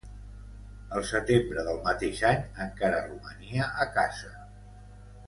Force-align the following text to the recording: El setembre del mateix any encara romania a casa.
El 0.99 1.03
setembre 1.09 1.65
del 1.67 1.77
mateix 1.87 2.21
any 2.31 2.41
encara 2.65 3.03
romania 3.05 3.69
a 3.87 3.91
casa. 3.99 4.33